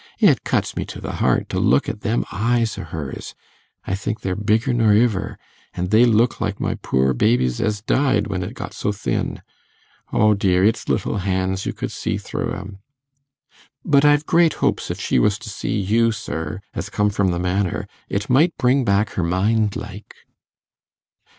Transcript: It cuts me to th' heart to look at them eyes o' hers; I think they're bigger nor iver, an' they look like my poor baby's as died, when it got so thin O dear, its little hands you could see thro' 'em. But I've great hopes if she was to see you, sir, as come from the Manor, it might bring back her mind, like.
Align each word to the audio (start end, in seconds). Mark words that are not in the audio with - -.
It 0.17 0.43
cuts 0.43 0.75
me 0.75 0.83
to 0.85 0.99
th' 0.99 1.03
heart 1.21 1.47
to 1.49 1.59
look 1.59 1.87
at 1.87 2.01
them 2.01 2.25
eyes 2.31 2.75
o' 2.79 2.83
hers; 2.85 3.35
I 3.85 3.93
think 3.93 4.21
they're 4.21 4.35
bigger 4.35 4.73
nor 4.73 4.93
iver, 4.93 5.37
an' 5.75 5.89
they 5.89 6.05
look 6.05 6.41
like 6.41 6.59
my 6.59 6.73
poor 6.73 7.13
baby's 7.13 7.61
as 7.61 7.81
died, 7.83 8.25
when 8.25 8.41
it 8.41 8.55
got 8.55 8.73
so 8.73 8.91
thin 8.91 9.43
O 10.11 10.33
dear, 10.33 10.63
its 10.65 10.89
little 10.89 11.17
hands 11.17 11.67
you 11.67 11.73
could 11.73 11.91
see 11.91 12.17
thro' 12.17 12.51
'em. 12.51 12.79
But 13.85 14.03
I've 14.03 14.25
great 14.25 14.53
hopes 14.53 14.89
if 14.89 14.99
she 14.99 15.19
was 15.19 15.37
to 15.37 15.51
see 15.51 15.79
you, 15.79 16.11
sir, 16.11 16.61
as 16.73 16.89
come 16.89 17.11
from 17.11 17.27
the 17.27 17.37
Manor, 17.37 17.87
it 18.09 18.27
might 18.27 18.57
bring 18.57 18.83
back 18.83 19.11
her 19.11 19.23
mind, 19.23 19.75
like. 19.75 20.15